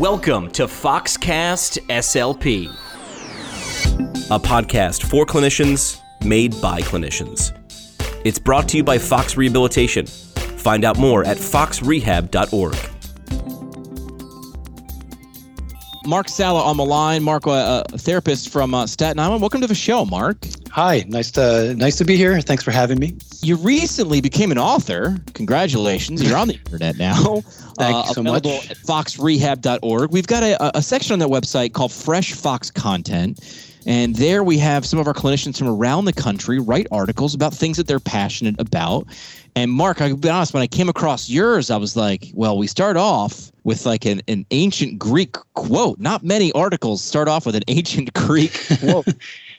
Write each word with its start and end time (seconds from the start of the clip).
Welcome 0.00 0.50
to 0.52 0.62
Foxcast 0.62 1.78
SLP, 1.88 2.70
a 4.30 4.38
podcast 4.40 5.02
for 5.02 5.26
clinicians 5.26 6.00
made 6.24 6.58
by 6.62 6.80
clinicians. 6.80 7.54
It's 8.24 8.38
brought 8.38 8.66
to 8.70 8.78
you 8.78 8.82
by 8.82 8.96
Fox 8.96 9.36
Rehabilitation. 9.36 10.06
Find 10.06 10.86
out 10.86 10.98
more 10.98 11.26
at 11.26 11.36
foxrehab.org. 11.36 12.89
Mark 16.10 16.28
Sala 16.28 16.60
on 16.64 16.76
the 16.76 16.84
line. 16.84 17.22
Mark, 17.22 17.46
a, 17.46 17.84
a 17.92 17.96
therapist 17.96 18.48
from 18.48 18.74
uh, 18.74 18.84
Staten 18.84 19.20
Island. 19.20 19.40
Welcome 19.40 19.60
to 19.60 19.68
the 19.68 19.76
show, 19.76 20.04
Mark. 20.04 20.38
Hi, 20.72 21.04
nice 21.06 21.30
to 21.30 21.72
nice 21.76 21.94
to 21.98 22.04
be 22.04 22.16
here. 22.16 22.40
Thanks 22.40 22.64
for 22.64 22.72
having 22.72 22.98
me. 22.98 23.16
You 23.42 23.54
recently 23.54 24.20
became 24.20 24.50
an 24.50 24.58
author. 24.58 25.18
Congratulations! 25.34 26.20
You're 26.20 26.36
on 26.36 26.48
the 26.48 26.54
internet 26.54 26.98
now. 26.98 27.14
Thank 27.78 27.96
uh, 27.96 28.04
you 28.08 28.14
so 28.14 28.22
much. 28.24 28.44
At 28.44 28.76
foxrehab.org. 28.78 30.10
We've 30.10 30.26
got 30.26 30.42
a, 30.42 30.76
a 30.76 30.82
section 30.82 31.12
on 31.12 31.20
that 31.20 31.28
website 31.28 31.74
called 31.74 31.92
Fresh 31.92 32.32
Fox 32.32 32.72
Content. 32.72 33.38
And 33.86 34.16
there 34.16 34.42
we 34.42 34.58
have 34.58 34.84
some 34.84 34.98
of 34.98 35.06
our 35.06 35.14
clinicians 35.14 35.58
from 35.58 35.68
around 35.68 36.06
the 36.06 36.12
country 36.12 36.58
write 36.58 36.88
articles 36.90 37.34
about 37.34 37.54
things 37.54 37.76
that 37.76 37.86
they're 37.86 38.00
passionate 38.00 38.56
about. 38.58 39.06
And 39.54 39.70
Mark, 39.70 40.00
I'll 40.00 40.16
be 40.16 40.28
honest, 40.28 40.52
when 40.52 40.62
I 40.62 40.66
came 40.66 40.88
across 40.88 41.30
yours, 41.30 41.70
I 41.70 41.76
was 41.76 41.96
like, 41.96 42.32
well, 42.34 42.58
we 42.58 42.66
start 42.66 42.96
off 42.96 43.49
with 43.64 43.86
like 43.86 44.04
an, 44.06 44.22
an 44.28 44.46
ancient 44.50 44.98
Greek 44.98 45.36
quote. 45.54 45.98
Not 45.98 46.24
many 46.24 46.52
articles 46.52 47.02
start 47.02 47.28
off 47.28 47.46
with 47.46 47.54
an 47.56 47.62
ancient 47.68 48.12
Greek 48.26 48.52
quote. 48.80 49.06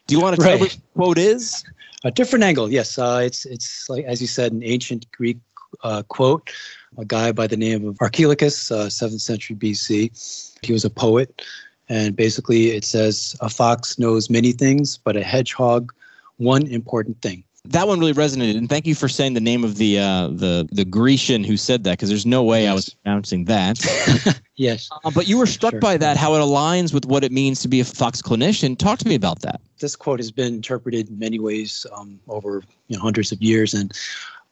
Do 0.07 0.15
you 0.15 0.21
want 0.21 0.35
to 0.35 0.41
tell 0.41 0.51
Right. 0.53 0.59
what 0.59 0.71
the 0.71 0.81
quote 0.95 1.17
is? 1.17 1.63
A 2.03 2.11
different 2.11 2.43
angle, 2.43 2.71
yes. 2.71 2.97
Uh, 2.97 3.21
it's 3.23 3.45
it's 3.45 3.87
like 3.89 4.03
as 4.05 4.21
you 4.21 4.27
said, 4.27 4.51
an 4.51 4.63
ancient 4.63 5.05
Greek 5.11 5.37
uh, 5.83 6.03
quote. 6.03 6.49
A 6.97 7.05
guy 7.05 7.31
by 7.31 7.47
the 7.47 7.55
name 7.55 7.87
of 7.87 7.97
Archilochus, 8.01 8.71
uh, 8.71 8.89
seventh 8.89 9.21
century 9.21 9.55
BC. 9.55 10.57
He 10.61 10.73
was 10.73 10.83
a 10.83 10.89
poet, 10.89 11.41
and 11.87 12.15
basically 12.15 12.71
it 12.71 12.83
says, 12.83 13.35
"A 13.39 13.49
fox 13.49 13.97
knows 13.99 14.29
many 14.29 14.51
things, 14.51 14.97
but 14.97 15.15
a 15.15 15.23
hedgehog 15.23 15.93
one 16.37 16.65
important 16.67 17.21
thing." 17.21 17.43
That 17.65 17.87
one 17.87 17.99
really 17.99 18.13
resonated, 18.13 18.57
and 18.57 18.67
thank 18.67 18.87
you 18.87 18.95
for 18.95 19.07
saying 19.07 19.35
the 19.35 19.39
name 19.39 19.63
of 19.63 19.75
the 19.77 19.99
uh, 19.99 20.27
the 20.29 20.67
the 20.71 20.83
Grecian 20.83 21.43
who 21.43 21.57
said 21.57 21.83
that, 21.83 21.91
because 21.91 22.09
there's 22.09 22.25
no 22.25 22.41
way 22.43 22.67
I 22.67 22.73
was 22.73 22.87
Yes. 22.87 22.95
pronouncing 23.03 23.45
that. 23.45 24.39
Yes. 24.57 24.89
Uh, 25.03 25.09
but 25.09 25.27
you 25.27 25.39
were 25.39 25.47
struck 25.47 25.71
Sure. 25.73 25.79
by 25.79 25.97
that, 25.97 26.17
how 26.17 26.35
it 26.35 26.39
aligns 26.39 26.93
with 26.93 27.05
what 27.07 27.23
it 27.23 27.31
means 27.31 27.61
to 27.61 27.67
be 27.67 27.79
a 27.79 27.83
Fox 27.85 28.21
clinician. 28.21 28.77
Talk 28.77 28.99
to 28.99 29.07
me 29.07 29.15
about 29.15 29.41
that. 29.41 29.59
this 29.79 29.95
quote 29.95 30.19
has 30.19 30.29
been 30.29 30.53
interpreted 30.53 31.09
in 31.09 31.17
many 31.17 31.39
ways 31.39 31.83
um, 31.95 32.19
over 32.27 32.61
you 32.87 32.95
know, 32.95 33.01
hundreds 33.01 33.31
of 33.31 33.41
years, 33.41 33.73
and 33.73 33.91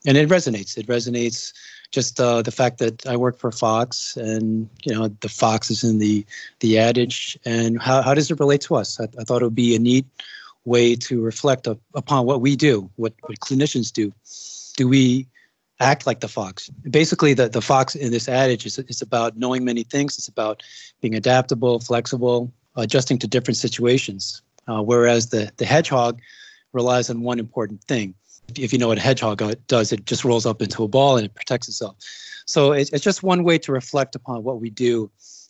and 0.08 0.18
it 0.18 0.28
resonates. 0.30 0.78
It 0.80 0.88
resonates 0.88 1.54
just 1.92 2.20
uh, 2.20 2.42
the 2.42 2.52
fact 2.52 2.80
that 2.80 3.06
I 3.06 3.18
work 3.18 3.38
for 3.38 3.52
Fox, 3.52 4.18
and 4.18 4.68
you 4.84 4.94
know 4.96 5.10
the 5.22 5.30
Fox 5.30 5.70
is 5.70 5.84
in 5.84 6.00
the 6.00 6.26
the 6.62 6.80
adage, 6.80 7.38
and 7.46 7.80
how 7.80 8.02
how 8.02 8.14
does 8.16 8.32
it 8.32 8.40
relate 8.40 8.62
to 8.62 8.76
us? 8.76 9.00
I, 9.00 9.04
I 9.20 9.24
thought 9.26 9.42
it 9.42 9.46
would 9.46 9.54
be 9.56 9.76
a 9.76 9.80
neat 9.80 10.06
way 10.76 10.96
to 11.08 11.14
reflect 11.32 11.68
up, 11.68 11.80
upon 11.94 12.26
what 12.30 12.40
we 12.46 12.56
do, 12.56 12.76
what 13.02 13.14
what 13.28 13.40
clinicians 13.48 13.92
do. 14.00 14.06
Do 14.78 14.88
we 14.88 15.28
act 15.80 16.06
like 16.08 16.20
the 16.20 16.28
fox? 16.40 16.70
Basically, 17.00 17.34
the 17.40 17.48
the 17.50 17.66
fox 17.72 17.96
in 17.96 18.12
this 18.12 18.28
adage 18.30 18.66
is 18.70 18.80
is 18.94 19.02
about 19.02 19.38
knowing 19.38 19.66
many 19.66 19.84
things. 19.84 20.18
It's 20.18 20.32
about 20.38 20.64
being 21.02 21.16
adaptable, 21.16 21.80
flexible, 21.80 22.40
adjusting 22.76 23.20
to 23.20 23.28
different 23.28 23.58
situations. 23.58 24.42
Uh, 24.70 24.84
whereas 24.84 25.30
the, 25.30 25.52
the 25.58 25.66
hedgehog 25.66 26.22
relies 26.74 27.10
on 27.10 27.24
one 27.24 27.40
important 27.40 27.84
thing. 27.86 28.14
If, 28.56 28.72
you 28.72 28.80
know 28.80 28.90
what 28.90 29.00
a 29.00 29.02
hedgehog 29.02 29.42
uh, 29.42 29.56
does, 29.68 29.92
it 29.92 30.06
just 30.06 30.24
rolls 30.24 30.46
up 30.46 30.62
into 30.62 30.84
a 30.84 30.88
ball 30.88 31.18
and 31.18 31.26
it 31.26 31.34
protects 31.34 31.68
itself. 31.68 31.96
So 32.46 32.74
it's, 32.74 32.92
it's 32.92 33.04
just 33.04 33.24
one 33.24 33.44
way 33.44 33.58
to 33.60 33.72
reflect 33.72 34.16
upon 34.16 34.44
what 34.44 34.62
we 34.62 34.70
do, 34.70 35.10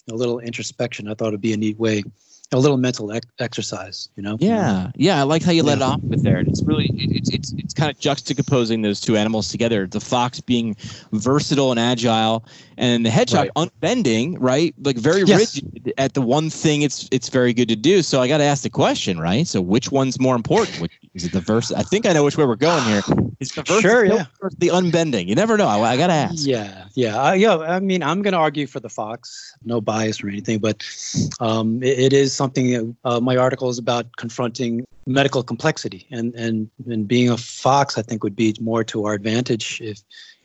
a 0.10 0.16
little 0.16 0.40
introspection. 0.40 1.10
I 1.10 1.16
thought 1.16 1.30
it'd 1.30 1.42
be 1.42 1.54
a 1.54 1.58
neat 1.58 1.78
way, 1.78 2.04
a 2.52 2.58
little 2.58 2.78
mental 2.78 3.12
ec- 3.12 3.26
exercise, 3.40 4.10
you 4.16 4.24
know? 4.24 4.38
Yeah, 4.40 4.92
yeah, 4.96 5.20
I 5.20 5.24
like 5.24 5.44
how 5.44 5.52
you 5.52 5.62
let 5.64 5.78
it 5.78 5.82
off 5.84 6.02
with 6.10 6.24
there. 6.24 6.40
It's 6.40 6.64
really 6.66 6.88
it, 6.98 7.12
it's 7.12 7.30
it's 7.30 7.54
it's 7.58 7.74
kind 7.74 7.92
of 7.92 8.00
juxtaposing 8.00 8.82
those 8.84 9.00
two 9.00 9.16
animals 9.18 9.50
together. 9.50 9.86
The 9.86 10.00
fox 10.00 10.42
being 10.42 10.76
versatile 11.12 11.72
and 11.72 11.80
agile, 11.80 12.46
and 12.78 13.06
the 13.06 13.10
hedgehog 13.10 13.50
Right. 13.56 13.70
unbending, 13.84 14.38
right? 14.40 14.74
Like 14.82 14.98
very 14.98 15.24
Yes. 15.24 15.56
rigid 15.56 15.94
at 15.98 16.14
the 16.14 16.22
one 16.22 16.50
thing 16.50 16.82
it's 16.82 17.08
it's 17.12 17.30
very 17.30 17.54
good 17.54 17.70
to 17.70 17.76
do. 17.76 18.02
So 18.02 18.22
I 18.22 18.28
got 18.28 18.38
to 18.40 18.44
ask 18.44 18.64
the 18.64 18.70
question, 18.70 19.20
right? 19.20 19.46
So 19.48 19.62
which 19.62 19.92
one's 19.92 20.20
more 20.20 20.36
important? 20.36 20.80
Which, 20.82 20.92
is 21.14 21.26
it 21.26 21.32
the 21.32 21.42
vers? 21.42 21.72
I 21.72 21.84
think 21.84 22.06
I 22.06 22.14
know 22.14 22.24
which 22.24 22.38
way 22.38 22.46
we're 22.46 22.56
going 22.56 22.84
here. 22.84 23.04
Is 23.40 23.52
the 23.54 23.64
Sure, 23.66 24.04
yeah. 24.06 24.26
the 24.58 24.68
unbending? 24.68 25.28
You 25.28 25.36
never 25.36 25.56
know. 25.56 25.68
I, 25.68 25.92
I 25.92 25.98
got 25.98 26.08
to 26.08 26.14
ask. 26.14 26.46
Yeah, 26.46 26.86
yeah, 26.96 27.22
uh, 27.22 27.32
yeah. 27.32 27.58
I 27.58 27.80
mean, 27.80 28.04
I'm 28.04 28.22
going 28.22 28.34
to 28.34 28.38
argue 28.40 28.68
for 28.68 28.82
the 28.82 28.90
fox, 28.90 29.56
no 29.64 29.80
bias 29.80 30.22
or 30.22 30.28
anything, 30.28 30.60
but 30.60 30.84
um, 31.40 31.82
it, 31.82 31.98
it 32.00 32.14
is 32.14 32.34
something. 32.42 32.96
Uh, 33.04 33.20
my 33.30 33.36
article 33.46 33.70
is 33.70 33.80
about 33.86 34.06
confronting 34.24 34.72
medical 35.06 35.44
complexity, 35.52 36.02
and 36.18 36.28
and 36.46 36.56
and 36.94 37.08
being 37.08 37.30
a 37.30 37.38
fox, 37.38 37.98
I 38.02 38.04
think, 38.08 38.24
would 38.24 38.38
be 38.44 38.50
more 38.72 38.84
to 38.92 38.98
our 39.06 39.14
advantage 39.22 39.68
if 39.92 39.98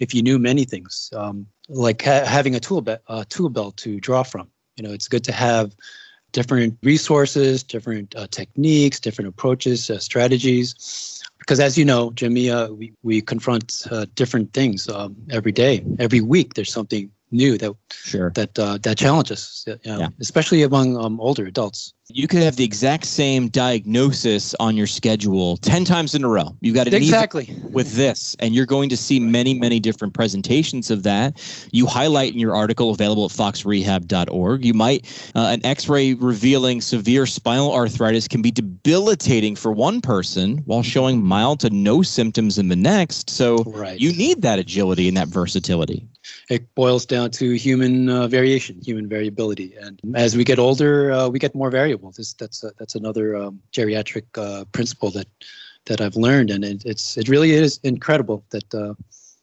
if 0.05 0.09
you 0.15 0.23
knew 0.27 0.39
many 0.51 0.65
things, 0.73 1.11
um, 1.21 1.47
like 1.69 2.01
ha- 2.09 2.27
having 2.37 2.55
a 2.55 2.61
tool 2.61 2.83
belt, 2.87 3.01
uh, 3.09 3.25
tool 3.35 3.51
belt 3.57 3.77
to 3.85 3.91
draw 4.09 4.23
from. 4.33 4.47
You 4.77 4.83
know, 4.85 4.93
it's 4.97 5.09
good 5.15 5.25
to 5.25 5.33
have 5.33 5.67
different 6.35 6.77
resources, 6.83 7.63
different 7.63 8.15
uh, 8.17 8.27
techniques, 8.41 8.99
different 9.01 9.29
approaches, 9.29 9.89
uh, 9.89 9.99
strategies. 9.99 10.67
Because 11.39 11.61
as 11.61 11.79
you 11.79 11.85
know, 11.85 12.11
Jimmy, 12.13 12.51
uh, 12.51 12.69
we, 12.79 12.93
we 13.03 13.21
confront 13.21 13.87
uh, 13.91 14.07
different 14.15 14.53
things 14.53 14.89
um, 14.89 15.15
every 15.31 15.53
day, 15.53 15.85
every 15.99 16.21
week. 16.21 16.55
There's 16.55 16.73
something 16.73 17.11
new 17.31 17.59
that 17.59 17.73
Sure. 17.93 18.31
that 18.35 18.59
uh, 18.59 18.79
that 18.83 18.99
challenges, 18.99 19.65
you 19.67 19.77
know, 19.87 19.99
Yeah. 20.01 20.09
especially 20.21 20.63
among 20.63 20.97
um, 20.97 21.21
older 21.21 21.47
adults. 21.47 21.93
You 22.11 22.29
could 22.29 22.43
have 22.43 22.57
the 22.57 22.65
exact 22.65 23.07
same 23.07 23.49
diagnosis 23.49 24.55
on 24.61 24.77
your 24.77 24.87
schedule 24.87 25.57
10 25.57 25.87
times 25.87 26.15
in 26.15 26.23
a 26.23 26.29
row. 26.29 26.55
You've 26.61 26.75
got 26.75 26.87
an 26.87 26.93
Exactly. 26.95 27.49
with 27.73 27.95
this, 27.95 28.37
and 28.41 28.55
you're 28.55 28.67
going 28.67 28.91
to 28.91 28.97
see 28.97 29.19
many, 29.19 29.55
many 29.55 29.81
different 29.81 30.13
presentations 30.13 30.91
of 30.91 31.03
that. 31.05 31.41
You 31.73 31.87
highlight 31.87 32.35
in 32.35 32.39
your 32.39 32.55
article 32.55 32.91
available 32.91 33.25
at 33.25 33.31
foxrehab.org. 33.31 34.65
You 34.65 34.75
might, 34.75 35.07
uh, 35.35 35.47
an 35.51 35.65
x 35.65 35.89
ray 35.89 36.13
revealing 36.15 36.83
severe 36.83 37.25
spinal 37.27 37.73
arthritis 37.73 38.29
can 38.29 38.43
be 38.43 38.51
debilitating 38.51 39.57
for 39.57 39.73
one 39.73 40.01
person 40.03 40.59
while 40.67 40.83
showing 40.83 41.25
mild 41.25 41.61
to 41.61 41.71
no 41.71 42.03
symptoms 42.03 42.59
in 42.59 42.69
the 42.69 42.77
next. 42.77 43.31
So 43.31 43.63
Right. 43.67 43.99
you 43.99 44.13
need 44.13 44.43
that 44.43 44.59
agility 44.59 45.09
and 45.09 45.17
that 45.17 45.29
versatility. 45.29 46.07
It 46.51 46.75
boils 46.75 47.07
down 47.07 47.31
to 47.33 47.53
human 47.53 48.09
uh, 48.09 48.27
variation, 48.29 48.81
human 48.81 49.09
variability, 49.09 49.75
and 49.81 50.01
as 50.15 50.37
we 50.37 50.45
get 50.45 50.59
older, 50.59 51.13
uh, 51.13 51.29
we 51.29 51.39
get 51.39 51.55
more 51.55 51.71
variable. 51.71 52.13
This 52.13 52.35
that's 52.35 52.65
uh, 52.65 52.71
that's 52.79 52.95
another 52.95 53.37
um, 53.37 53.61
geriatric 53.73 54.25
uh, 54.37 54.65
principle 54.73 55.11
that 55.11 55.29
that 55.87 56.01
I've 56.01 56.17
learned, 56.17 56.51
and 56.51 56.65
it, 56.65 56.83
it's 56.85 57.17
it 57.17 57.29
really 57.29 57.53
is 57.53 57.81
incredible 57.83 58.45
that 58.51 58.75
uh, 58.75 58.95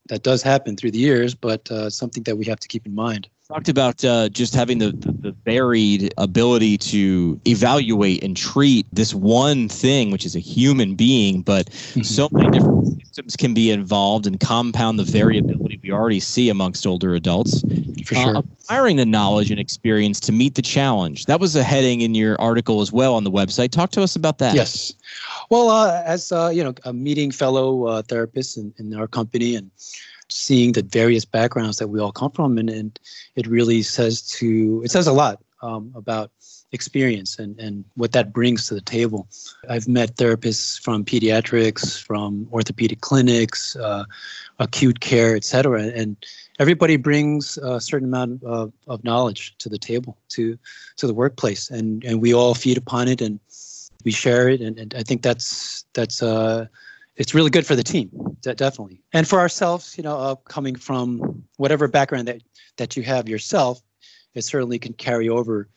that 0.10 0.24
does 0.24 0.42
happen 0.42 0.76
through 0.76 0.92
the 0.92 1.00
years, 1.00 1.36
but 1.36 1.70
uh, 1.72 1.90
something 1.90 2.24
that 2.24 2.38
we 2.38 2.46
have 2.46 2.60
to 2.60 2.68
keep 2.68 2.86
in 2.86 2.96
mind. 2.96 3.30
Talked 3.52 3.70
about 3.70 4.04
uh, 4.06 4.30
just 4.30 4.56
having 4.56 4.78
the, 4.78 4.92
the, 5.20 5.36
varied 5.44 6.14
ability 6.18 6.78
to 6.78 7.40
evaluate 7.48 8.24
and 8.24 8.38
treat 8.38 8.86
this 8.94 9.14
one 9.14 9.68
thing, 9.68 10.12
which 10.12 10.26
is 10.26 10.36
a 10.36 10.40
human 10.40 10.96
being, 10.96 11.42
but 11.42 11.72
so 12.04 12.30
many 12.32 12.50
different 12.52 12.88
symptoms 12.88 13.36
can 13.36 13.54
be 13.54 13.72
involved 13.72 14.28
and 14.28 14.40
compound 14.40 15.00
the 15.00 15.04
variability 15.04 15.80
we 15.82 15.92
already 15.92 16.20
see 16.20 16.50
amongst 16.50 16.86
older 16.86 17.16
adults. 17.16 17.62
For 18.06 18.16
Uh, 18.16 18.24
sure. 18.24 18.38
acquiring 18.38 18.98
the 18.98 19.06
knowledge 19.06 19.52
and 19.52 19.60
experience 19.60 20.20
to 20.22 20.32
meet 20.32 20.56
the 20.56 20.62
challenge. 20.62 21.26
That 21.26 21.40
was 21.40 21.56
a 21.56 21.64
heading 21.64 22.02
in 22.02 22.16
your 22.16 22.40
article 22.40 22.82
as 22.82 22.92
well 22.92 23.16
on 23.16 23.24
the 23.24 23.32
website. 23.32 23.72
Talk 23.72 23.92
to 23.92 24.04
us 24.04 24.16
about 24.16 24.38
that. 24.38 24.56
Yes. 24.56 24.94
Well, 25.50 25.70
uh, 25.70 26.02
as 26.06 26.32
uh, 26.32 26.52
you 26.54 26.64
know, 26.64 26.74
uh, 26.86 26.94
meeting 26.94 27.32
fellow 27.32 27.88
uh, 27.88 28.02
therapists 28.04 28.58
in, 28.58 28.74
in 28.78 28.96
our 28.96 29.08
company 29.08 29.56
and 29.56 29.72
seeing 30.32 30.72
the 30.72 30.82
various 30.82 31.26
backgrounds 31.26 31.78
that 31.78 31.90
we 31.90 32.00
all 32.00 32.12
come 32.12 32.32
from, 32.32 32.58
and, 32.58 32.70
and 32.70 33.00
it 33.36 33.48
really 33.48 33.82
says 33.82 34.22
to 34.40 34.82
it 34.84 34.92
says 34.92 35.08
a 35.08 35.14
lot 35.14 35.42
um, 35.62 35.92
about 35.96 36.32
experience 36.74 37.38
and, 37.38 37.60
and 37.60 37.84
what 37.96 38.14
that 38.14 38.32
brings 38.32 38.68
to 38.68 38.74
the 38.74 38.82
table. 38.82 39.28
I've 39.70 39.88
met 39.88 40.16
therapists 40.16 40.82
from 40.82 41.04
pediatrics, 41.04 42.02
from 42.02 42.48
orthopedic 42.52 43.02
clinics, 43.02 43.76
uh, 43.76 44.06
acute 44.60 45.02
care, 45.02 45.36
et 45.36 45.44
cetera, 45.44 45.84
and 45.84 46.16
everybody 46.60 46.96
brings 46.96 47.58
a 47.58 47.82
certain 47.82 48.08
amount 48.08 48.44
of, 48.44 48.72
of 48.88 49.04
knowledge 49.04 49.56
to 49.58 49.70
the 49.70 49.78
table, 49.78 50.18
to 50.30 50.58
to 50.96 51.08
the 51.08 51.14
workplace, 51.14 51.70
and 51.70 52.04
and 52.06 52.22
we 52.22 52.34
all 52.34 52.54
feed 52.54 52.78
upon 52.78 53.08
it 53.08 53.22
and 53.22 53.40
we 54.04 54.12
share 54.12 54.50
it, 54.50 54.62
and, 54.62 54.80
and 54.80 54.96
I 54.96 55.04
think 55.04 55.22
that's 55.22 55.86
that's 55.94 56.24
uh, 56.24 56.66
it's 57.16 57.34
really 57.34 57.50
good 57.50 57.66
for 57.66 57.76
the 57.76 57.84
team, 57.84 58.10
de- 58.42 58.56
definitely, 58.56 59.02
and 59.14 59.28
for 59.28 59.40
ourselves. 59.40 59.98
You 59.98 60.04
know, 60.04 60.18
uh, 60.18 60.36
coming 60.36 60.76
from 60.76 61.44
whatever 61.58 61.88
background 61.88 62.28
that 62.28 62.42
that 62.78 62.96
you 62.96 63.04
have 63.04 63.28
yourself, 63.28 63.82
it 64.34 64.44
certainly 64.44 64.80
can 64.80 64.94
carry 64.94 65.30
over 65.30 65.70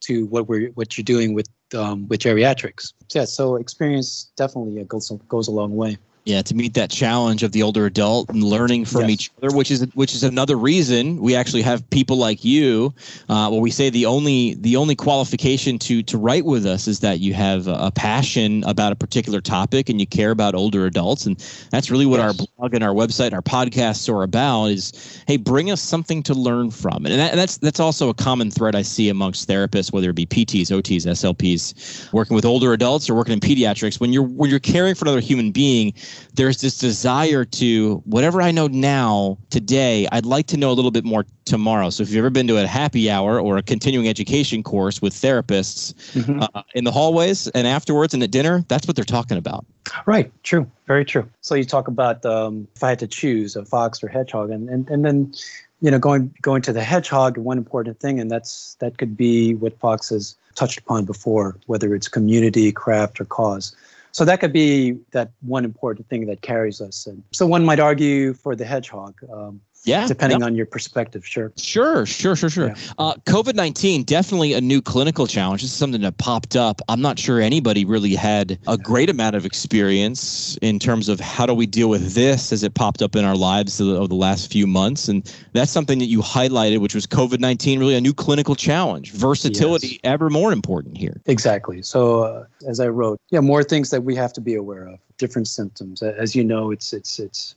to 0.00 0.26
what 0.26 0.48
we're 0.48 0.70
what 0.70 0.96
you're 0.96 1.04
doing 1.04 1.34
with 1.34 1.48
um, 1.74 2.08
with 2.08 2.20
geriatrics. 2.20 2.92
Yeah, 3.14 3.24
so 3.24 3.56
experience 3.56 4.30
definitely 4.36 4.80
uh, 4.80 4.84
goes 4.84 5.10
goes 5.28 5.48
a 5.48 5.52
long 5.52 5.76
way. 5.76 5.98
Yeah, 6.28 6.42
to 6.42 6.54
meet 6.54 6.74
that 6.74 6.90
challenge 6.90 7.42
of 7.42 7.52
the 7.52 7.62
older 7.62 7.86
adult 7.86 8.28
and 8.28 8.44
learning 8.44 8.84
from 8.84 9.02
Yes. 9.02 9.10
each 9.12 9.30
other, 9.42 9.56
which 9.56 9.70
is 9.70 9.86
which 9.94 10.14
is 10.14 10.22
another 10.22 10.56
reason 10.58 11.16
we 11.22 11.34
actually 11.34 11.62
have 11.62 11.88
people 11.88 12.18
like 12.18 12.44
you. 12.44 12.92
Uh, 13.30 13.48
well, 13.50 13.62
we 13.62 13.70
say 13.70 13.88
the 13.88 14.04
only 14.04 14.52
the 14.60 14.76
only 14.76 14.94
qualification 14.94 15.78
to 15.78 16.02
to 16.02 16.18
write 16.18 16.44
with 16.44 16.66
us 16.66 16.86
is 16.86 17.00
that 17.00 17.20
you 17.20 17.32
have 17.32 17.66
a, 17.66 17.90
passion 17.98 18.62
about 18.64 18.92
a 18.92 18.94
particular 18.94 19.40
topic 19.40 19.88
and 19.88 20.00
you 20.00 20.06
care 20.06 20.30
about 20.30 20.54
older 20.54 20.84
adults, 20.84 21.24
and 21.24 21.42
that's 21.70 21.90
really 21.90 22.04
what 22.04 22.20
Yes. 22.20 22.38
our 22.38 22.46
blog 22.58 22.74
and 22.74 22.84
our 22.84 22.92
website, 22.92 23.28
and 23.28 23.34
our 23.34 23.40
podcasts 23.40 24.06
are 24.12 24.22
about. 24.22 24.66
Is 24.66 25.22
hey, 25.26 25.38
bring 25.38 25.70
us 25.70 25.80
something 25.80 26.22
to 26.24 26.34
learn 26.34 26.70
from, 26.70 27.06
and, 27.06 27.18
that, 27.18 27.36
that's 27.36 27.56
that's 27.56 27.80
also 27.80 28.10
a 28.10 28.14
common 28.14 28.50
thread 28.50 28.76
I 28.76 28.82
see 28.82 29.08
amongst 29.08 29.48
therapists, 29.48 29.94
whether 29.94 30.10
it 30.10 30.14
be 30.16 30.26
PTs, 30.26 30.70
OTs, 30.70 31.06
SLPs, 31.06 32.12
working 32.12 32.34
with 32.34 32.44
older 32.44 32.74
adults 32.74 33.08
or 33.08 33.14
working 33.14 33.32
in 33.32 33.40
pediatrics. 33.40 33.98
When 33.98 34.12
you're 34.12 34.24
when 34.24 34.50
you're 34.50 34.58
caring 34.60 34.94
for 34.94 35.06
another 35.06 35.20
human 35.20 35.52
being 35.52 35.94
there's 36.34 36.60
this 36.60 36.78
desire 36.78 37.44
to 37.44 37.96
whatever 38.04 38.42
I 38.42 38.50
know 38.50 38.66
now 38.66 39.38
today, 39.50 40.06
I'd 40.12 40.26
like 40.26 40.46
to 40.48 40.56
know 40.56 40.70
a 40.70 40.72
little 40.72 40.90
bit 40.90 41.04
more 41.04 41.24
tomorrow. 41.44 41.90
So 41.90 42.02
if 42.02 42.10
you've 42.10 42.18
ever 42.18 42.30
been 42.30 42.46
to 42.48 42.62
a 42.62 42.66
happy 42.66 43.10
hour 43.10 43.40
or 43.40 43.56
a 43.56 43.62
continuing 43.62 44.08
education 44.08 44.62
course 44.62 45.00
with 45.00 45.14
therapists 45.14 45.94
Mhm. 46.12 46.46
uh, 46.54 46.62
in 46.74 46.84
the 46.84 46.92
hallways 46.92 47.48
and 47.48 47.66
afterwards 47.66 48.14
and 48.14 48.22
at 48.22 48.30
dinner, 48.30 48.64
that's 48.68 48.86
what 48.86 48.96
they're 48.96 49.04
talking 49.04 49.38
about. 49.38 49.64
Right. 50.06 50.30
True. 50.42 50.70
Very 50.86 51.04
true. 51.04 51.26
So 51.40 51.54
you 51.54 51.64
talk 51.64 51.88
about 51.88 52.24
um, 52.26 52.68
if 52.76 52.84
I 52.84 52.90
had 52.90 52.98
to 52.98 53.06
choose 53.06 53.56
a 53.56 53.64
fox 53.64 54.02
or 54.02 54.08
hedgehog, 54.08 54.50
and, 54.50 54.68
and, 54.68 54.88
and 54.90 55.04
then, 55.04 55.34
you 55.80 55.90
know, 55.90 55.98
going 55.98 56.34
going 56.42 56.60
to 56.62 56.72
the 56.72 56.82
hedgehog, 56.82 57.38
one 57.38 57.56
important 57.56 58.00
thing, 58.00 58.20
and 58.20 58.30
that's 58.30 58.76
that 58.80 58.98
could 58.98 59.16
be 59.16 59.54
what 59.54 59.78
Fox 59.78 60.10
has 60.10 60.36
touched 60.56 60.78
upon 60.80 61.04
before, 61.04 61.56
whether 61.66 61.94
it's 61.94 62.08
community, 62.08 62.72
craft, 62.72 63.20
or 63.20 63.24
cause. 63.24 63.74
So 64.18 64.24
that 64.24 64.40
could 64.40 64.52
be 64.52 64.98
that 65.12 65.30
one 65.42 65.64
important 65.64 66.08
thing 66.08 66.26
that 66.26 66.42
carries 66.42 66.80
us. 66.80 67.06
And 67.06 67.22
so 67.30 67.46
one 67.46 67.64
might 67.64 67.78
argue 67.78 68.34
for 68.34 68.56
the 68.56 68.64
hedgehog, 68.64 69.14
um, 69.32 69.60
Yeah. 69.88 70.06
depending 70.06 70.42
on 70.42 70.54
your 70.54 70.66
perspective. 70.66 71.26
Sure. 71.26 71.52
Sure, 71.56 72.06
sure, 72.06 72.36
sure, 72.36 72.50
sure. 72.50 72.68
Yeah. 72.68 72.74
Uh, 72.98 73.14
COVID 73.26 73.54
19, 73.54 74.04
definitely 74.04 74.52
a 74.52 74.60
new 74.60 74.80
clinical 74.80 75.26
challenge. 75.26 75.62
This 75.62 75.70
is 75.72 75.76
something 75.76 76.00
that 76.02 76.18
popped 76.18 76.56
up. 76.56 76.80
I'm 76.88 77.00
not 77.00 77.18
sure 77.18 77.40
anybody 77.40 77.84
really 77.84 78.14
had 78.14 78.58
a 78.66 78.76
great 78.76 79.10
amount 79.10 79.36
of 79.36 79.44
experience 79.44 80.56
in 80.62 80.78
terms 80.78 81.08
of 81.08 81.20
how 81.20 81.46
do 81.46 81.54
we 81.54 81.66
deal 81.66 81.88
with 81.88 82.14
this 82.14 82.52
as 82.52 82.62
it 82.62 82.74
popped 82.74 83.02
up 83.02 83.16
in 83.16 83.24
our 83.24 83.36
lives 83.36 83.80
over 83.80 84.06
the 84.06 84.14
last 84.14 84.52
few 84.52 84.66
months. 84.66 85.08
And 85.08 85.32
that's 85.52 85.70
something 85.70 85.98
that 85.98 86.06
you 86.06 86.20
highlighted, 86.20 86.78
which 86.78 86.94
was 86.94 87.06
COVID 87.06 87.40
19, 87.40 87.78
really 87.80 87.96
a 87.96 88.00
new 88.00 88.14
clinical 88.14 88.54
challenge. 88.54 89.12
Versatility, 89.12 90.00
ever 90.04 90.30
more 90.30 90.52
important 90.52 90.96
here. 90.96 91.20
Exactly. 91.26 91.82
So 91.82 92.22
uh, 92.22 92.46
as 92.66 92.80
I 92.80 92.88
wrote, 92.88 93.20
yeah, 93.30 93.40
more 93.40 93.64
things 93.64 93.90
that 93.90 94.02
we 94.02 94.14
have 94.16 94.32
to 94.34 94.40
be 94.40 94.54
aware 94.54 94.86
of. 94.86 94.98
Different 95.16 95.48
symptoms. 95.48 96.00
As 96.00 96.36
you 96.36 96.44
know, 96.44 96.70
it's 96.70 96.92
it's 96.92 97.18
it's 97.18 97.56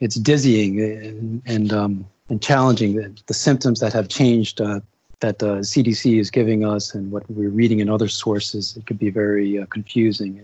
it's 0.00 0.16
dizzying 0.16 0.80
and 0.80 1.42
and 1.46 1.72
um, 1.72 2.06
and 2.28 2.42
challenging. 2.42 2.96
The, 2.96 3.16
the 3.26 3.34
symptoms 3.34 3.80
that 3.80 3.92
have 3.92 4.08
changed 4.08 4.60
uh, 4.60 4.80
that 5.20 5.42
uh, 5.42 5.56
CDC 5.58 6.20
is 6.20 6.30
giving 6.30 6.64
us 6.64 6.94
and 6.94 7.10
what 7.10 7.28
we're 7.30 7.50
reading 7.50 7.80
in 7.80 7.88
other 7.88 8.08
sources, 8.08 8.76
it 8.76 8.86
could 8.86 8.98
be 8.98 9.10
very 9.10 9.58
uh, 9.58 9.66
confusing. 9.66 10.40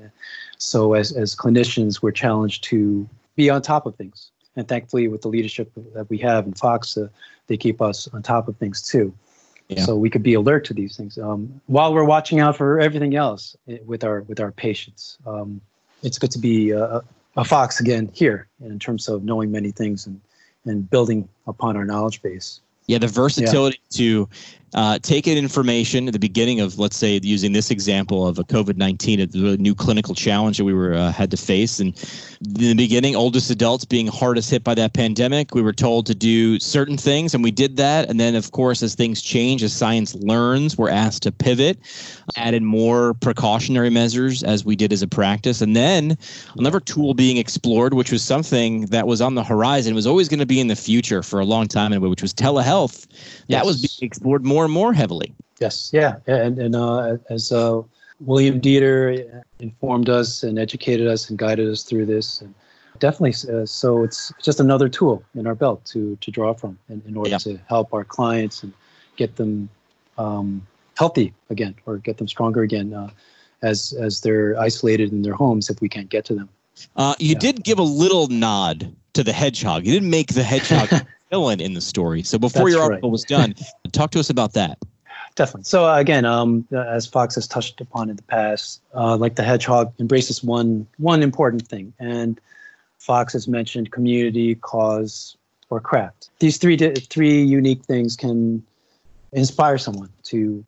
So 0.59 0.95
as 0.95 1.13
as 1.13 1.35
clinicians, 1.35 2.03
we're 2.03 2.13
challenged 2.13 2.65
to 2.65 3.09
be 3.37 3.51
on 3.51 3.63
top 3.63 3.87
of 3.87 3.95
things. 3.97 4.31
And 4.57 4.69
thankfully, 4.69 5.09
with 5.09 5.23
the 5.23 5.29
leadership 5.29 5.73
that 5.95 6.09
we 6.09 6.19
have 6.19 6.47
in 6.47 6.55
Fox, 6.55 6.97
uh, 6.97 7.09
they 7.49 7.57
keep 7.57 7.83
us 7.83 8.09
on 8.13 8.23
top 8.23 8.49
of 8.49 8.57
things 8.57 8.81
too 8.81 9.13
Yeah. 9.69 9.85
so 9.85 9.97
we 9.97 10.11
could 10.11 10.23
be 10.23 10.35
alert 10.35 10.65
to 10.67 10.75
these 10.75 10.97
things 10.97 11.19
um, 11.19 11.61
while 11.67 11.93
we're 11.93 12.05
watching 12.05 12.41
out 12.41 12.57
for 12.57 12.81
everything 12.81 13.17
else 13.17 13.57
eh, 13.69 13.79
with 13.85 14.05
our 14.05 14.23
with 14.23 14.41
our 14.41 14.53
patients. 14.53 15.19
Um, 15.27 15.61
it's 16.03 16.19
good 16.19 16.31
to 16.33 16.39
be 16.39 16.71
a, 16.71 17.03
a 17.37 17.45
fox 17.45 17.81
again 17.81 18.11
here 18.13 18.49
in 18.61 18.79
terms 18.79 19.09
of 19.09 19.25
knowing 19.25 19.51
many 19.51 19.71
things 19.71 20.07
and 20.07 20.21
and 20.67 20.89
building 20.89 21.29
upon 21.47 21.77
our 21.77 21.85
knowledge 21.85 22.23
base. 22.23 22.61
Yeah, 22.87 22.99
the 22.99 23.07
versatility 23.07 23.81
to 23.91 24.29
uh, 24.75 24.99
take 24.99 25.27
in 25.27 25.39
information 25.39 26.07
at 26.07 26.13
the 26.13 26.19
beginning 26.19 26.61
of, 26.61 26.79
let's 26.79 26.97
say, 26.97 27.19
using 27.23 27.53
this 27.53 27.71
example 27.71 28.27
of 28.27 28.39
a 28.39 28.45
COVID 28.45 28.77
nineteen, 28.77 29.21
a 29.21 29.27
the 29.27 29.57
new 29.59 29.75
clinical 29.75 30.15
challenge 30.15 30.59
that 30.59 30.65
we 30.65 30.75
were 30.75 30.95
uh, 30.95 31.13
had 31.13 31.31
to 31.31 31.37
face, 31.37 31.81
and 31.81 31.97
in 32.41 32.53
the 32.55 32.75
beginning, 32.75 33.17
oldest 33.17 33.51
adults 33.51 33.85
being 33.85 34.07
hardest 34.07 34.51
hit 34.51 34.63
by 34.65 34.75
that 34.75 34.93
pandemic, 34.93 35.55
we 35.55 35.63
were 35.63 35.73
told 35.73 36.07
to 36.07 36.15
do 36.15 36.59
certain 36.59 36.97
things, 36.99 37.35
and 37.35 37.43
we 37.43 37.51
did 37.51 37.77
that. 37.77 38.11
And 38.11 38.21
then, 38.21 38.35
of 38.35 38.51
course, 38.53 38.83
as 38.83 38.95
things 38.95 39.23
change, 39.23 39.63
as 39.63 39.73
science 39.73 40.15
learns, 40.15 40.77
we're 40.77 40.91
asked 40.91 41.23
to 41.23 41.33
pivot, 41.33 41.79
added 42.37 42.63
more 42.63 43.15
precautionary 43.15 43.91
measures 43.91 44.43
as 44.43 44.65
we 44.65 44.77
did 44.77 44.93
as 44.93 45.03
a 45.03 45.09
practice, 45.09 45.63
and 45.63 45.75
then 45.75 46.19
another 46.59 46.81
tool 46.81 47.15
being 47.15 47.37
explored, 47.37 47.95
which 47.95 48.13
was 48.13 48.23
something 48.23 48.87
that 48.87 49.07
was 49.07 49.21
on 49.21 49.35
the 49.35 49.45
horizon, 49.45 49.95
was 49.95 50.07
always 50.07 50.29
going 50.29 50.41
to 50.41 50.47
be 50.47 50.61
in 50.61 50.67
the 50.67 50.77
future 50.77 51.23
for 51.23 51.41
a 51.41 51.45
long 51.45 51.67
time, 51.67 51.93
anyway, 51.93 52.09
which 52.09 52.23
was 52.23 52.35
telehealth. 52.35 53.07
That 53.49 53.65
was 53.65 53.81
being 53.81 54.07
explored 54.07 54.45
more 54.45 54.64
and 54.65 54.73
more 54.73 54.93
heavily. 54.93 55.35
Yes, 55.61 55.91
yeah, 55.93 56.17
and 56.27 56.59
and 56.59 56.75
uh, 56.77 57.17
as 57.31 57.53
uh, 57.53 57.83
William 58.21 58.61
Dieter 58.61 59.43
informed 59.61 60.09
us 60.09 60.43
and 60.43 60.59
educated 60.59 61.07
us 61.07 61.29
and 61.31 61.39
guided 61.39 61.69
us 61.69 61.83
through 61.85 62.07
this, 62.07 62.41
and 62.41 62.53
definitely. 62.99 63.35
Uh, 63.53 63.65
so 63.65 64.03
it's 64.03 64.33
just 64.43 64.61
another 64.61 64.89
tool 64.89 65.23
in 65.35 65.47
our 65.47 65.55
belt 65.55 65.85
to 65.87 66.17
to 66.21 66.31
draw 66.31 66.55
from 66.55 66.79
in, 66.89 67.03
in 67.07 67.17
order 67.17 67.31
Yeah. 67.31 67.39
to 67.39 67.59
help 67.69 67.95
our 67.95 68.05
clients 68.05 68.63
and 68.65 68.73
get 69.17 69.37
them 69.37 69.69
um, 70.19 70.67
healthy 70.97 71.33
again 71.51 71.75
or 71.87 71.99
get 71.99 72.17
them 72.19 72.29
stronger 72.29 72.63
again 72.63 72.93
uh, 72.93 73.11
as 73.63 73.93
as 73.93 74.21
they're 74.23 74.59
isolated 74.59 75.13
in 75.13 75.23
their 75.23 75.35
homes 75.35 75.71
if 75.71 75.81
we 75.81 75.89
can't 75.89 76.09
get 76.11 76.25
to 76.27 76.35
them. 76.35 76.49
Uh, 76.97 77.15
you 77.21 77.33
Yeah. 77.35 77.39
did 77.39 77.65
give 77.65 77.79
a 77.79 77.83
little 77.83 78.27
nod 78.27 78.93
to 79.15 79.25
the 79.25 79.33
hedgehog. 79.33 79.87
You 79.87 79.93
didn't 79.93 80.11
make 80.11 80.35
the 80.35 80.43
hedgehog 80.43 80.89
villain 81.31 81.61
in 81.61 81.75
the 81.75 81.81
story. 81.81 82.23
So 82.23 82.39
before 82.39 82.65
That's 82.65 82.73
your 82.73 82.81
right. 82.81 82.91
article 82.91 83.11
was 83.11 83.25
done, 83.25 83.55
talk 83.93 84.11
to 84.13 84.21
us 84.21 84.31
about 84.31 84.53
that. 84.55 84.79
Definitely. 85.35 85.65
So 85.65 85.87
uh, 85.87 85.99
again, 85.99 86.25
um, 86.25 86.67
uh, 86.73 86.79
as 86.79 87.07
Fox 87.07 87.35
has 87.35 87.49
touched 87.49 87.81
upon 87.81 88.09
in 88.09 88.17
the 88.17 88.23
past, 88.23 88.81
uh, 88.95 89.17
like 89.17 89.35
the 89.35 89.43
hedgehog 89.43 89.93
embraces 89.99 90.45
one 90.45 90.87
one 90.99 91.23
important 91.23 91.67
thing, 91.67 91.93
and 91.99 92.41
Fox 92.99 93.33
has 93.33 93.49
mentioned 93.49 93.91
community, 93.91 94.55
cause, 94.55 95.37
or 95.71 95.81
craft. 95.81 96.31
These 96.39 96.59
three 96.59 96.77
three 96.77 97.43
unique 97.43 97.83
things 97.83 98.15
can 98.15 98.65
inspire 99.33 99.77
someone 99.77 100.11
to 100.25 100.65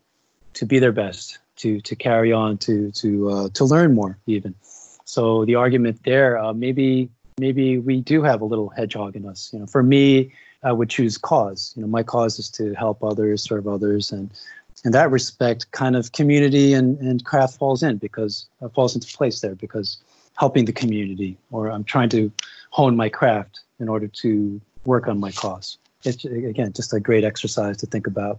to 0.55 0.67
be 0.67 0.81
their 0.81 0.93
best, 0.93 1.39
to 1.57 1.81
to 1.83 1.95
carry 1.95 2.33
on, 2.33 2.59
to 2.59 2.91
to 2.93 3.31
uh, 3.31 3.49
to 3.55 3.65
learn 3.65 3.95
more 3.95 4.19
even. 4.27 4.55
So 5.05 5.45
the 5.45 5.55
argument 5.55 6.01
there, 6.05 6.37
uh, 6.37 6.53
maybe 6.53 7.09
maybe 7.39 7.79
we 7.79 8.01
do 8.01 8.23
have 8.23 8.41
a 8.41 8.45
little 8.45 8.71
hedgehog 8.71 9.15
in 9.15 9.27
us. 9.27 9.51
You 9.53 9.59
know, 9.59 9.67
for 9.67 9.83
me, 9.83 10.33
I 10.63 10.73
would 10.73 10.89
choose 10.89 11.19
cause. 11.19 11.75
You 11.77 11.83
know, 11.83 11.89
my 11.89 12.03
cause 12.03 12.39
is 12.39 12.49
to 12.51 12.73
help 12.75 13.05
others, 13.05 13.43
serve 13.43 13.69
others, 13.69 14.11
and 14.11 14.31
in 14.85 14.93
that 14.93 15.11
respect, 15.11 15.71
kind 15.73 15.97
of 15.97 16.13
community 16.13 16.73
and, 16.73 16.99
and 17.01 17.25
craft 17.25 17.59
falls 17.59 17.83
in 17.83 17.97
because 17.97 18.47
uh, 18.63 18.69
falls 18.69 18.95
into 18.95 19.15
place 19.17 19.41
there 19.41 19.55
because 19.55 19.99
helping 20.37 20.65
the 20.65 20.73
community 20.73 21.37
or 21.51 21.71
I'm 21.71 21.85
trying 21.85 22.09
to 22.11 22.31
hone 22.71 22.97
my 22.97 23.09
craft 23.09 23.61
in 23.81 23.89
order 23.89 24.07
to 24.07 24.61
work 24.85 25.09
on 25.09 25.19
my 25.19 25.33
cause. 25.33 25.79
It's 26.05 26.25
again 26.25 26.73
just 26.73 26.93
a 26.93 27.01
great 27.01 27.25
exercise 27.25 27.79
to 27.79 27.87
think 27.87 28.07
about. 28.07 28.39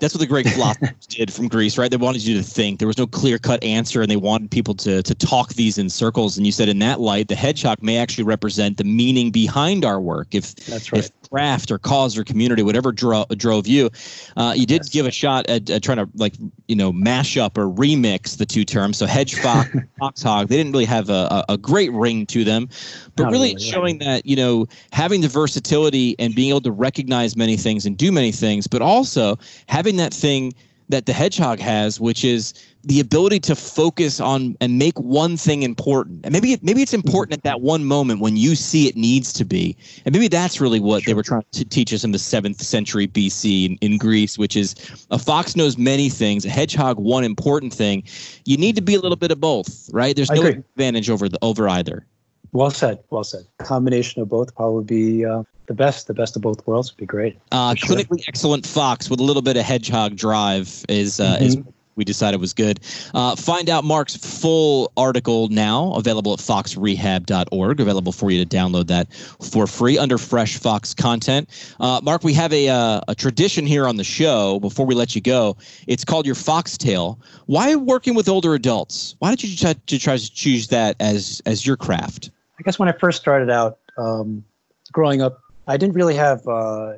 That's 0.00 0.14
what 0.14 0.20
the 0.20 0.26
Greek 0.26 0.48
philosophers 0.54 1.06
did 1.06 1.32
from 1.32 1.48
Greece, 1.48 1.76
right? 1.76 1.90
They 1.90 1.96
wanted 1.96 2.24
you 2.24 2.36
to 2.36 2.42
think. 2.42 2.78
There 2.78 2.88
was 2.88 2.98
no 2.98 3.06
clear 3.06 3.38
cut 3.38 3.62
answer, 3.64 4.00
and 4.00 4.10
they 4.10 4.16
wanted 4.16 4.50
people 4.50 4.74
to 4.74 5.02
to 5.02 5.14
talk 5.14 5.54
these 5.54 5.78
in 5.78 5.90
circles. 5.90 6.36
And 6.36 6.46
you 6.46 6.52
said, 6.52 6.68
in 6.68 6.78
that 6.80 7.00
light, 7.00 7.28
the 7.28 7.34
hedgehog 7.34 7.82
may 7.82 7.98
actually 7.98 8.24
represent 8.24 8.76
the 8.76 8.84
meaning 8.84 9.30
behind 9.30 9.84
our 9.84 10.00
work. 10.00 10.34
If 10.34 10.54
That's 10.56 10.92
right. 10.92 11.04
if 11.04 11.10
craft 11.30 11.70
or 11.70 11.78
cause 11.78 12.16
or 12.16 12.24
community, 12.24 12.62
whatever 12.62 12.92
dro- 12.92 13.26
drove 13.36 13.66
you, 13.66 13.90
uh, 14.36 14.54
you 14.56 14.66
did 14.66 14.78
Yes. 14.82 14.88
give 14.88 15.06
a 15.06 15.10
shot 15.10 15.48
at, 15.48 15.68
at 15.68 15.82
trying 15.82 15.98
to 15.98 16.08
like 16.14 16.34
you 16.68 16.76
know 16.76 16.92
mash 16.92 17.36
up 17.36 17.58
or 17.58 17.66
remix 17.66 18.36
the 18.36 18.46
two 18.46 18.64
terms. 18.64 18.96
So 18.96 19.06
hedge 19.06 19.34
fox, 19.42 19.68
fox 19.98 20.22
hog, 20.22 20.48
they 20.48 20.56
didn't 20.56 20.72
really 20.72 20.84
have 20.84 21.10
a, 21.10 21.44
a, 21.48 21.58
great 21.58 21.92
ring 21.92 22.24
to 22.26 22.44
them, 22.44 22.68
but 23.16 23.24
Not 23.24 23.32
really 23.32 23.54
really, 23.54 23.60
showing 23.60 23.98
that 23.98 24.24
you 24.24 24.36
know 24.36 24.66
having 24.92 25.20
the 25.20 25.28
versatility 25.28 26.14
and 26.18 26.34
being 26.34 26.50
able 26.50 26.60
to 26.62 26.72
recognize 26.72 27.36
many 27.36 27.56
things 27.56 27.84
and 27.84 27.96
do 27.96 28.12
many 28.12 28.32
things, 28.32 28.66
but 28.66 28.80
also 28.80 29.38
having 29.68 29.87
that 29.96 30.14
thing 30.14 30.54
that 30.88 31.06
the 31.06 31.12
hedgehog 31.12 31.58
has, 31.58 32.00
which 32.00 32.24
is 32.24 32.54
the 32.84 33.00
ability 33.00 33.38
to 33.40 33.54
focus 33.54 34.20
on 34.20 34.56
and 34.60 34.78
make 34.78 34.98
one 34.98 35.36
thing 35.36 35.62
important. 35.62 36.20
And 36.24 36.32
maybe 36.32 36.54
it, 36.54 36.62
maybe 36.62 36.80
it's 36.80 36.94
important 36.94 37.34
at 37.34 37.42
that 37.42 37.60
one 37.60 37.84
moment 37.84 38.20
when 38.20 38.36
you 38.36 38.54
see 38.54 38.88
it 38.88 38.96
needs 38.96 39.32
to 39.34 39.44
be. 39.44 39.76
And 40.06 40.14
maybe 40.14 40.28
that's 40.28 40.60
really 40.60 40.80
what 40.80 41.04
they 41.04 41.12
were 41.12 41.22
trying 41.22 41.44
to 41.52 41.64
teach 41.64 41.92
us 41.92 42.04
in 42.04 42.12
the 42.12 42.18
seventh 42.18 42.62
century 42.62 43.06
BC 43.06 43.66
in, 43.66 43.76
in 43.80 43.98
Greece, 43.98 44.38
which 44.38 44.56
is 44.56 44.74
a 45.10 45.18
fox 45.18 45.56
knows 45.56 45.76
many 45.76 46.08
things, 46.08 46.46
a 46.46 46.50
hedgehog 46.50 46.98
one 46.98 47.24
important 47.24 47.74
thing. 47.74 48.02
You 48.46 48.56
need 48.56 48.76
to 48.76 48.82
be 48.82 48.94
a 48.94 49.00
little 49.00 49.16
bit 49.16 49.30
of 49.30 49.40
both, 49.40 49.90
right? 49.92 50.16
There's 50.16 50.30
no 50.30 50.42
advantage 50.46 51.10
over 51.10 51.28
the 51.28 51.38
over 51.42 51.68
either. 51.68 52.06
Well 52.52 52.70
said. 52.70 52.98
Well 53.10 53.24
said. 53.24 53.44
Combination 53.58 54.22
of 54.22 54.28
both 54.28 54.54
probably 54.54 54.84
be 54.84 55.24
uh, 55.24 55.42
the 55.66 55.74
best. 55.74 56.06
The 56.06 56.14
best 56.14 56.34
of 56.36 56.42
both 56.42 56.66
worlds 56.66 56.92
would 56.92 56.98
be 56.98 57.06
great. 57.06 57.38
Uh, 57.52 57.74
sure. 57.74 57.96
clinically 57.96 58.24
excellent 58.26 58.66
fox 58.66 59.10
with 59.10 59.20
a 59.20 59.22
little 59.22 59.42
bit 59.42 59.56
of 59.56 59.64
hedgehog 59.64 60.16
drive 60.16 60.84
is 60.88 61.20
uh, 61.20 61.38
is 61.40 61.56
Mhm. 61.56 61.66
we 61.96 62.04
decided 62.04 62.40
was 62.40 62.54
good. 62.54 62.80
Uh, 63.12 63.34
find 63.36 63.68
out 63.68 63.84
Mark's 63.84 64.16
full 64.16 64.90
article 64.96 65.48
now, 65.48 65.92
available 65.94 66.32
at 66.32 66.38
foxrehab.org, 66.38 67.80
available 67.80 68.12
for 68.12 68.30
you 68.30 68.42
to 68.44 68.56
download 68.56 68.86
that 68.86 69.12
for 69.12 69.66
free 69.66 69.98
under 69.98 70.16
Fresh 70.16 70.58
Fox 70.58 70.94
content. 70.94 71.48
Uh, 71.80 72.00
Mark, 72.02 72.22
we 72.24 72.32
have 72.32 72.52
a, 72.52 72.68
uh, 72.68 73.00
a 73.08 73.14
tradition 73.14 73.66
here 73.66 73.86
on 73.86 73.96
the 73.96 74.04
show 74.04 74.60
before 74.60 74.86
we 74.86 74.94
let 74.94 75.14
you 75.14 75.20
go. 75.20 75.56
It's 75.88 76.04
called 76.04 76.24
your 76.24 76.36
Foxtail. 76.36 77.18
Why 77.46 77.74
working 77.76 78.14
with 78.14 78.28
older 78.28 78.54
adults? 78.54 79.16
Why 79.18 79.34
did 79.34 79.44
you 79.50 79.56
try 79.56 79.74
to, 79.74 79.98
try 79.98 80.16
to 80.16 80.32
choose 80.32 80.68
that 80.68 80.96
as, 81.00 81.42
as 81.46 81.66
your 81.66 81.76
craft? 81.76 82.30
I 82.58 82.62
guess 82.62 82.78
when 82.78 82.88
I 82.88 82.92
first 82.92 83.20
started 83.20 83.50
out 83.50 83.78
um, 83.96 84.44
growing 84.92 85.22
up, 85.22 85.40
I 85.66 85.76
didn't 85.76 85.94
really 85.94 86.16
have 86.16 86.46
uh, 86.48 86.94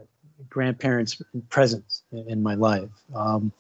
grandparents 0.49 1.21
present 1.49 1.85
in 2.13 2.43
my 2.43 2.55
life. 2.55 2.89
Um, 3.15 3.53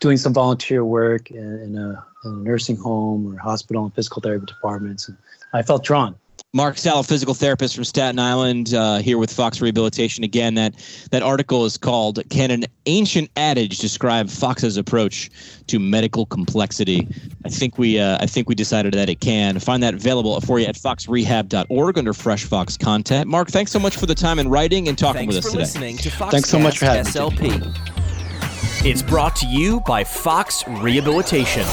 doing 0.00 0.16
some 0.16 0.34
volunteer 0.34 0.84
work 0.84 1.30
in, 1.30 1.38
in, 1.38 1.78
a, 1.78 2.04
in, 2.24 2.32
a, 2.32 2.36
nursing 2.36 2.76
home 2.76 3.32
or 3.32 3.38
hospital 3.38 3.84
and 3.84 3.94
physical 3.94 4.20
therapy 4.20 4.46
departments, 4.46 5.08
and 5.08 5.16
I 5.52 5.62
felt 5.62 5.84
drawn. 5.84 6.16
Mark 6.54 6.76
Sala, 6.76 7.02
physical 7.02 7.32
therapist 7.32 7.74
from 7.74 7.84
Staten 7.84 8.18
Island, 8.18 8.74
uh, 8.74 8.98
here 8.98 9.16
with 9.16 9.32
Fox 9.32 9.62
Rehabilitation. 9.62 10.22
Again, 10.22 10.52
that 10.54 10.74
that 11.10 11.22
article 11.22 11.64
is 11.64 11.78
called 11.78 12.22
"Can 12.28 12.50
an 12.50 12.64
Ancient 12.84 13.30
Adage 13.36 13.78
Describe 13.78 14.28
Fox's 14.28 14.76
Approach 14.76 15.30
to 15.68 15.78
Medical 15.78 16.26
Complexity?" 16.26 17.08
I 17.46 17.48
think 17.48 17.78
we 17.78 17.98
uh, 17.98 18.18
I 18.20 18.26
think 18.26 18.50
we 18.50 18.54
decided 18.54 18.92
that 18.92 19.08
it 19.08 19.20
can. 19.20 19.58
Find 19.60 19.82
that 19.82 19.94
available 19.94 20.38
for 20.42 20.58
you 20.58 20.66
at 20.66 20.74
foxrehab.org 20.74 21.96
under 21.96 22.12
Fresh 22.12 22.44
Fox 22.44 22.76
content. 22.76 23.30
Mark, 23.30 23.48
thanks 23.48 23.72
so 23.72 23.78
much 23.78 23.96
for 23.96 24.04
the 24.04 24.14
time 24.14 24.38
and 24.38 24.50
writing 24.50 24.88
and 24.88 24.98
talking 24.98 25.30
thanks 25.30 25.36
with 25.36 25.46
us 25.46 25.52
for 25.52 25.52
today. 25.52 25.62
Listening 25.62 25.96
to 25.96 26.10
Foxcast 26.10 26.30
thanks 26.32 26.50
so 26.50 26.58
much 26.58 26.78
for 26.78 26.84
having 26.84 27.04
SLP. 27.04 27.60
me. 27.62 28.90
It's 28.90 29.00
brought 29.00 29.36
to 29.36 29.46
you 29.46 29.80
by 29.86 30.04
Fox 30.04 30.64
Rehabilitation. 30.68 31.64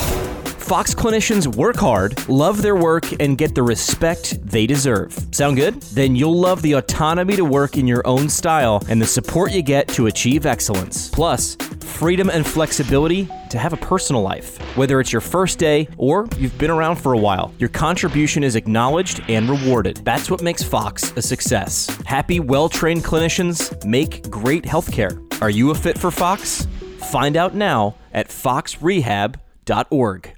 Fox 0.70 0.94
clinicians 0.94 1.48
work 1.56 1.78
hard, 1.78 2.30
love 2.30 2.62
their 2.62 2.76
work, 2.76 3.20
and 3.20 3.40
get 3.40 3.56
the 3.56 3.64
respect 3.64 4.40
they 4.46 4.68
deserve. 4.68 5.18
Sound 5.32 5.58
good? 5.58 5.82
Then 5.82 6.16
you'll 6.16 6.40
love 6.40 6.62
the 6.62 6.74
autonomy 6.74 7.36
to 7.38 7.44
work 7.44 7.76
in 7.76 7.88
your 7.88 8.06
own 8.06 8.30
style 8.30 8.84
and 8.88 9.02
the 9.02 9.06
support 9.08 9.52
you 9.52 9.64
get 9.64 9.88
to 9.88 10.06
achieve 10.06 10.46
excellence. 10.46 11.10
Plus, 11.10 11.56
freedom 11.82 12.30
and 12.30 12.46
flexibility 12.46 13.28
to 13.50 13.58
have 13.58 13.74
a 13.74 13.78
personal 13.78 14.22
life. 14.22 14.60
Whether 14.78 15.00
it's 15.00 15.12
your 15.12 15.22
first 15.22 15.58
day 15.58 15.88
or 15.98 16.28
you've 16.38 16.60
been 16.60 16.70
around 16.70 16.98
for 16.98 17.14
a 17.14 17.18
while, 17.18 17.52
your 17.58 17.70
contribution 17.70 18.44
is 18.44 18.56
acknowledged 18.56 19.24
and 19.28 19.50
rewarded. 19.50 20.06
That's 20.06 20.30
what 20.30 20.44
makes 20.44 20.62
Fox 20.62 21.12
a 21.18 21.22
success. 21.24 21.88
Happy, 22.06 22.40
well 22.40 22.70
trained 22.70 23.04
clinicians 23.04 23.84
make 23.86 24.30
great 24.30 24.66
healthcare. 24.66 25.20
Are 25.42 25.50
you 25.50 25.72
a 25.72 25.76
fit 25.76 25.98
for 25.98 26.12
Fox? 26.12 26.68
Find 27.10 27.38
out 27.38 27.56
now 27.56 27.96
at 28.14 28.28
foxrehab.org. 28.28 30.36